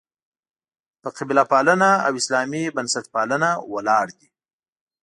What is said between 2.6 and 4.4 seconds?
بنسټپالنه» ولاړ دي.